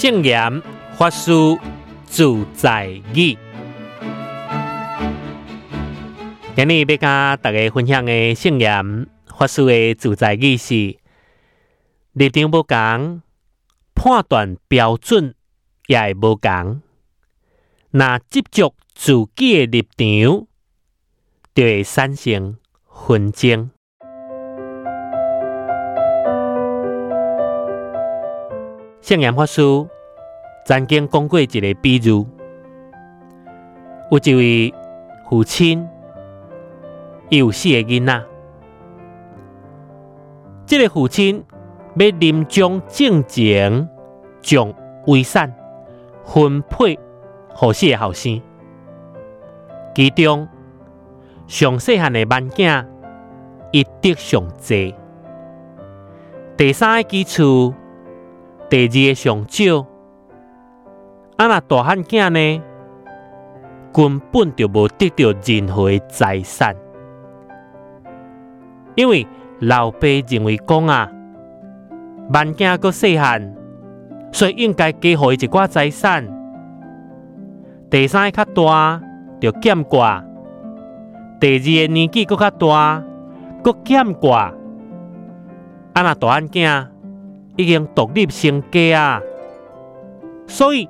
[0.00, 0.62] 圣严
[0.96, 1.30] 法师
[2.06, 3.36] 自在语，
[6.56, 10.96] 今日要跟大家分享的圣严法师的自在语是：
[12.14, 13.20] 立场无同，
[13.94, 15.34] 判断标准
[15.86, 16.80] 也会无同。
[17.90, 20.46] 那执着自己的立场，
[21.54, 22.56] 就会产生
[22.88, 23.70] 纷争。
[29.10, 29.60] 圣严法师
[30.64, 32.24] 曾经讲过一个比喻：
[34.08, 34.74] 有一位
[35.28, 35.84] 父亲，
[37.28, 38.22] 伊有四个囡仔。
[40.64, 41.44] 这个父亲
[41.96, 43.88] 要临终之前，
[44.40, 44.72] 将
[45.06, 45.52] 遗产
[46.24, 48.40] 分配给四个后生，
[49.92, 50.46] 其中
[51.48, 52.86] 上细汉的囡仔
[53.72, 54.94] 一得上济，
[56.56, 57.74] 第三个基础。
[58.70, 59.84] 第二个上少，
[61.36, 62.62] 啊那大汉囝呢，
[63.92, 66.76] 根本就无得到任何的财产，
[68.94, 69.26] 因为
[69.58, 71.10] 老爸认为讲啊，
[72.32, 73.56] 万囝个细汉，
[74.30, 76.24] 所以应该给伊一寡财产。
[77.90, 79.02] 第三个较大，
[79.40, 80.22] 就减挂；
[81.40, 83.02] 第二个年纪搁较大，
[83.64, 84.54] 搁减挂。
[85.92, 86.89] 啊那大汉囝。
[87.60, 89.22] 已经独立成家啊，
[90.46, 90.88] 所以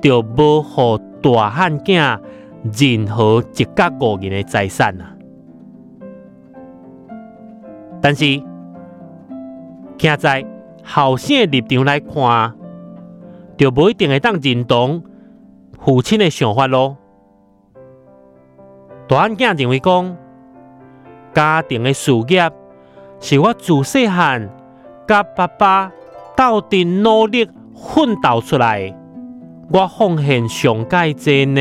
[0.00, 2.20] 就无互大汉囝
[2.62, 5.16] 任何一家个人的财产啊。
[8.02, 8.42] 但是，
[9.98, 10.44] 站在
[10.84, 12.54] 后生的立场来看，
[13.56, 15.02] 就无一定会当认同
[15.78, 16.96] 父亲的想法咯。
[19.06, 20.16] 大汉囝认为讲，
[21.34, 22.50] 家庭的事业
[23.20, 24.48] 是我自细汉。
[25.10, 25.90] 甲爸爸
[26.36, 27.44] 斗阵努力
[27.74, 28.94] 奋斗出来，
[29.72, 31.60] 我奉献上介济呢，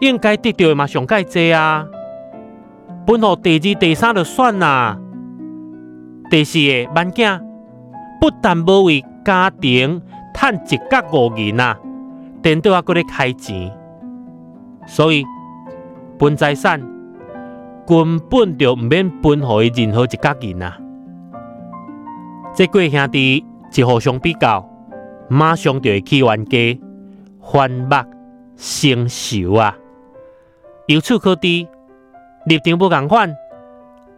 [0.00, 1.86] 应该得到的嘛上介济啊。
[3.06, 4.98] 分好第二、第三就算啦，
[6.28, 7.40] 第四个万囝
[8.20, 10.02] 不但无为家庭
[10.34, 11.78] 赚一角五银啊，
[12.42, 13.72] 颠倒还搁咧开钱，
[14.88, 15.24] 所以
[16.18, 16.80] 分财产
[17.86, 20.76] 根本就毋免分予任何一角银啊。
[22.54, 24.68] 这几兄弟一互相比较，
[25.28, 26.80] 马上就会起冤家，
[27.40, 27.88] 反目
[28.56, 29.76] 成仇啊！
[30.86, 31.66] 由此可知，
[32.46, 33.32] 立场不共款，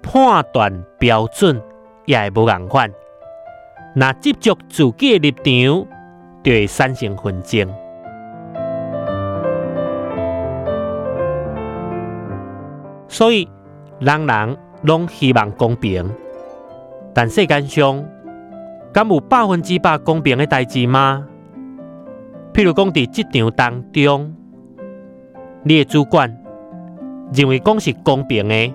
[0.03, 1.61] 判断标准
[2.07, 2.91] 也会无共款。
[3.95, 5.33] 那执着自己的立
[5.67, 5.87] 场，
[6.43, 7.69] 就会产生纷争。
[13.09, 13.47] 所以，
[13.99, 16.09] 人人拢希望公平，
[17.13, 18.03] 但世间上，
[18.93, 21.27] 敢有百分之百公平的代志吗？
[22.53, 24.35] 譬如讲，伫职场当中，
[25.63, 26.37] 你的主管
[27.33, 28.75] 认为讲是公平的，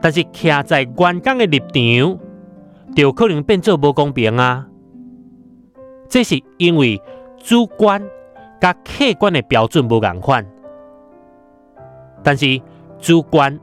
[0.00, 2.18] 但是徛在员工的立场，
[2.94, 4.68] 就可能变做无公平啊。
[6.08, 7.02] 这是因为
[7.38, 8.00] 主观
[8.60, 10.46] 甲客观的标准无共款，
[12.22, 12.60] 但是
[13.00, 13.58] 主观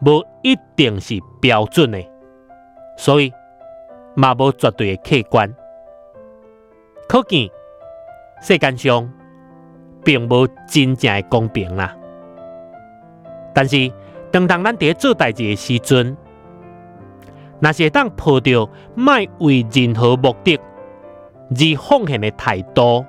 [0.00, 2.02] 无一定是标准的，
[2.96, 3.30] 所以。
[4.18, 5.54] 嘛无绝对的客观，
[7.08, 7.48] 可见
[8.42, 9.08] 世间上
[10.02, 11.96] 并无真正的公平啦。
[13.54, 13.92] 但是，
[14.32, 16.16] 当当咱伫做代志的时阵，
[17.60, 20.58] 若是会当抱着卖为任何目的
[21.50, 23.06] 而奉献的态度，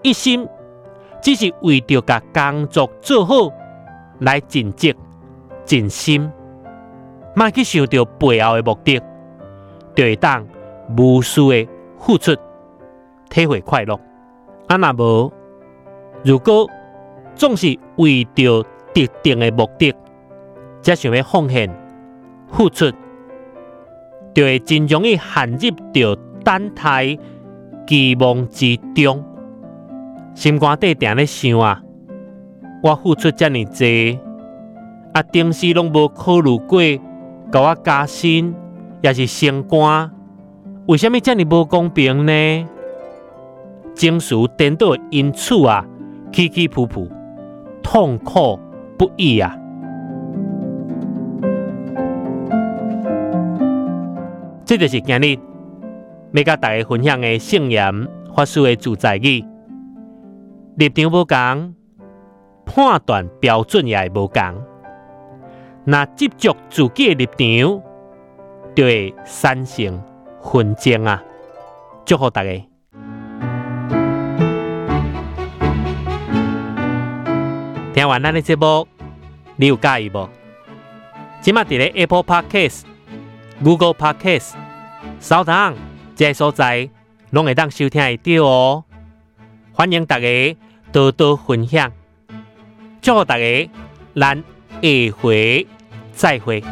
[0.00, 0.48] 一心
[1.20, 3.52] 只是为着甲工作做好
[4.20, 4.96] 来尽职
[5.66, 6.32] 尽心，
[7.34, 8.98] 莫去想着背后的目的。
[9.96, 10.46] 就会当
[10.96, 11.66] 无私的
[11.98, 12.36] 付出，
[13.30, 13.98] 体会快乐。
[14.68, 15.32] 啊，那无
[16.22, 16.68] 如果
[17.34, 18.62] 总是为着
[18.94, 19.94] 特定的目的，
[20.82, 21.68] 才想要奉献
[22.48, 22.92] 付出，
[24.34, 26.14] 就会真容易陷入着
[26.44, 27.18] 等待
[27.86, 29.24] 期望之中。
[30.34, 31.82] 心肝底定咧想啊，
[32.82, 34.20] 我付出遮尔多，
[35.14, 36.80] 啊，顶时拢无考虑过，
[37.50, 38.54] 甲我加薪。
[39.06, 40.10] 也是升官，
[40.88, 42.68] 为什么这么不公平呢？
[43.94, 45.86] 情绪颠倒，因此啊，
[46.32, 47.08] 起起伏伏，
[47.84, 48.58] 痛苦
[48.98, 49.56] 不已啊！
[54.64, 55.38] 这就是今日
[56.32, 59.44] 要甲大家分享的圣言法师的自在语，
[60.74, 61.74] 立场无同，
[62.64, 64.42] 判断标准也会无同。
[65.84, 67.85] 那执着自己的立场。
[68.76, 70.00] 就会产生
[70.38, 71.22] 混战啊！
[72.04, 72.50] 祝福大家！
[77.94, 78.86] 听完咱的节目，
[79.56, 80.28] 你有介意无？
[81.40, 82.82] 即嘛伫咧 Apple Podcast、
[83.64, 84.52] Google Podcast、
[85.20, 85.74] 少当
[86.14, 86.90] 这所在，
[87.30, 88.84] 拢会当收听会到哦。
[89.72, 90.56] 欢迎大家
[90.92, 91.90] 多多分享，
[93.00, 93.70] 祝福大家！
[94.14, 94.36] 咱
[94.82, 95.66] 下回
[96.12, 96.62] 再会。